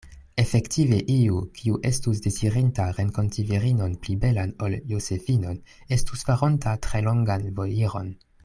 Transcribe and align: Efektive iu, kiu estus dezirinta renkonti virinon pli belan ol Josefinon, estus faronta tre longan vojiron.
Efektive 0.43 0.97
iu, 1.15 1.41
kiu 1.59 1.75
estus 1.89 2.21
dezirinta 2.27 2.87
renkonti 3.01 3.45
virinon 3.51 3.93
pli 4.07 4.17
belan 4.25 4.57
ol 4.69 4.79
Josefinon, 4.95 5.63
estus 5.99 6.29
faronta 6.31 6.75
tre 6.89 7.05
longan 7.11 7.51
vojiron. 7.61 8.15